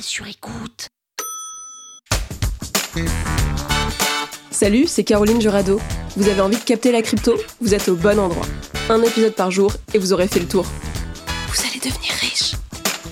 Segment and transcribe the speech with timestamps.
[0.00, 0.88] Sur écoute.
[4.50, 5.80] Salut, c'est Caroline Jurado.
[6.16, 7.34] Vous avez envie de capter la crypto?
[7.60, 8.46] Vous êtes au bon endroit.
[8.88, 10.64] Un épisode par jour et vous aurez fait le tour.
[11.48, 12.54] Vous allez devenir riche.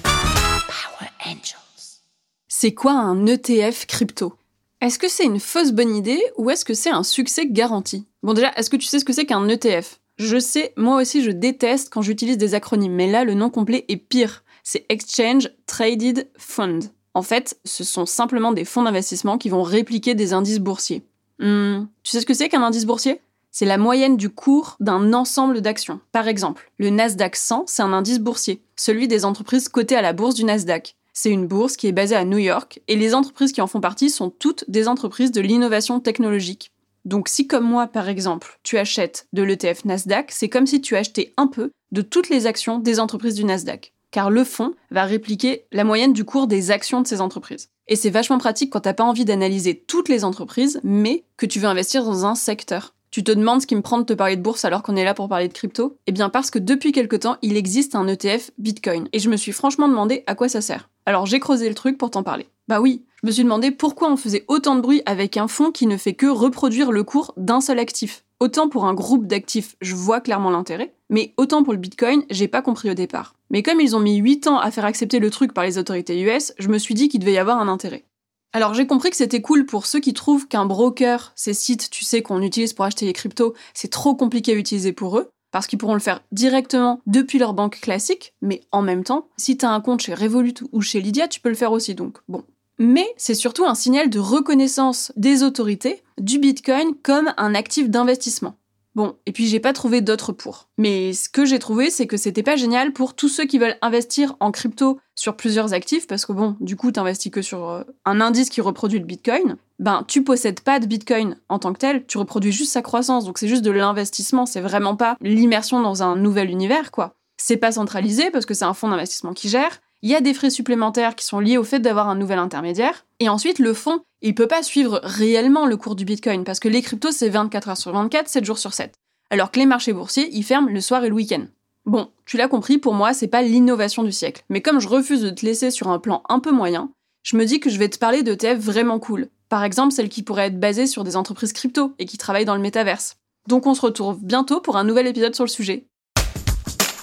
[0.02, 2.00] Power Angels.
[2.48, 4.34] C'est quoi un ETF crypto?
[4.80, 8.06] Est-ce que c'est une fausse bonne idée ou est-ce que c'est un succès garanti?
[8.22, 11.22] Bon déjà, est-ce que tu sais ce que c'est qu'un ETF Je sais, moi aussi
[11.22, 15.50] je déteste quand j'utilise des acronymes, mais là le nom complet est pire c'est Exchange
[15.66, 16.80] Traded Fund.
[17.12, 21.04] En fait, ce sont simplement des fonds d'investissement qui vont répliquer des indices boursiers.
[21.38, 23.20] Hmm, tu sais ce que c'est qu'un indice boursier?
[23.52, 26.00] C'est la moyenne du cours d'un ensemble d'actions.
[26.10, 30.12] Par exemple, le Nasdaq 100, c'est un indice boursier, celui des entreprises cotées à la
[30.12, 30.96] bourse du Nasdaq.
[31.12, 33.80] C'est une bourse qui est basée à New York et les entreprises qui en font
[33.80, 36.72] partie sont toutes des entreprises de l'innovation technologique.
[37.04, 40.96] Donc si comme moi par exemple, tu achètes de l'ETF Nasdaq, c'est comme si tu
[40.96, 45.06] achetais un peu de toutes les actions des entreprises du Nasdaq car le fonds va
[45.06, 47.70] répliquer la moyenne du cours des actions de ces entreprises.
[47.88, 51.58] Et c'est vachement pratique quand t'as pas envie d'analyser toutes les entreprises, mais que tu
[51.58, 52.94] veux investir dans un secteur.
[53.10, 55.02] Tu te demandes ce qui me prend de te parler de bourse alors qu'on est
[55.02, 55.98] là pour parler de crypto?
[56.06, 59.08] Eh bien parce que depuis quelque temps, il existe un ETF Bitcoin.
[59.12, 60.90] Et je me suis franchement demandé à quoi ça sert.
[61.06, 62.46] Alors j'ai creusé le truc pour t'en parler.
[62.68, 65.72] Bah oui, je me suis demandé pourquoi on faisait autant de bruit avec un fonds
[65.72, 68.24] qui ne fait que reproduire le cours d'un seul actif.
[68.38, 72.46] Autant pour un groupe d'actifs, je vois clairement l'intérêt, mais autant pour le Bitcoin, j'ai
[72.46, 73.33] pas compris au départ.
[73.54, 76.20] Mais comme ils ont mis 8 ans à faire accepter le truc par les autorités
[76.20, 78.04] US, je me suis dit qu'il devait y avoir un intérêt.
[78.52, 82.04] Alors j'ai compris que c'était cool pour ceux qui trouvent qu'un broker, ces sites, tu
[82.04, 85.68] sais, qu'on utilise pour acheter les cryptos, c'est trop compliqué à utiliser pour eux, parce
[85.68, 89.70] qu'ils pourront le faire directement depuis leur banque classique, mais en même temps, si t'as
[89.70, 92.42] un compte chez Revolut ou chez Lydia, tu peux le faire aussi, donc bon.
[92.80, 98.56] Mais c'est surtout un signal de reconnaissance des autorités du Bitcoin comme un actif d'investissement.
[98.94, 100.68] Bon, et puis j'ai pas trouvé d'autres pour.
[100.78, 103.76] Mais ce que j'ai trouvé, c'est que c'était pas génial pour tous ceux qui veulent
[103.82, 107.82] investir en crypto sur plusieurs actifs, parce que bon, du coup, t'investis que sur euh,
[108.04, 109.56] un indice qui reproduit le Bitcoin.
[109.80, 113.24] Ben, tu possèdes pas de Bitcoin en tant que tel, tu reproduis juste sa croissance,
[113.24, 117.14] donc c'est juste de l'investissement, c'est vraiment pas l'immersion dans un nouvel univers, quoi.
[117.36, 120.34] C'est pas centralisé parce que c'est un fonds d'investissement qui gère, il y a des
[120.34, 123.06] frais supplémentaires qui sont liés au fait d'avoir un nouvel intermédiaire.
[123.20, 126.68] Et ensuite, le fonds, il peut pas suivre réellement le cours du Bitcoin parce que
[126.68, 128.94] les cryptos, c'est 24 heures sur 24, 7 jours sur 7.
[129.28, 131.44] Alors que les marchés boursiers, ils ferment le soir et le week-end.
[131.84, 134.42] Bon, tu l'as compris, pour moi, c'est pas l'innovation du siècle.
[134.48, 136.90] Mais comme je refuse de te laisser sur un plan un peu moyen,
[137.22, 139.28] je me dis que je vais te parler de TF vraiment cool.
[139.50, 142.56] Par exemple, celles qui pourraient être basées sur des entreprises crypto et qui travaillent dans
[142.56, 143.16] le métaverse.
[143.46, 145.84] Donc on se retrouve bientôt pour un nouvel épisode sur le sujet.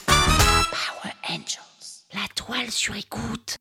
[0.07, 2.07] Power Angels.
[2.15, 3.57] La toile sur écoute.